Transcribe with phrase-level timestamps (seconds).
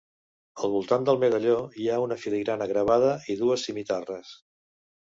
[0.67, 4.35] Al voltant del medalló hi ha una filigrana gravada i dues simitarres.